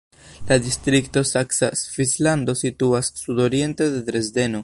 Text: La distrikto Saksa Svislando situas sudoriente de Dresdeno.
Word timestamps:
La 0.51 0.55
distrikto 0.67 1.23
Saksa 1.31 1.69
Svislando 1.81 2.55
situas 2.63 3.13
sudoriente 3.23 3.91
de 3.97 4.03
Dresdeno. 4.11 4.59